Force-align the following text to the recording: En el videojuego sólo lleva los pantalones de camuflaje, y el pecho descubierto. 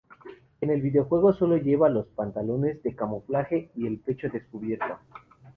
En 0.61 0.71
el 0.71 0.81
videojuego 0.81 1.31
sólo 1.31 1.57
lleva 1.57 1.87
los 1.87 2.07
pantalones 2.07 2.81
de 2.81 2.95
camuflaje, 2.95 3.69
y 3.75 3.85
el 3.85 3.99
pecho 3.99 4.29
descubierto. 4.29 4.97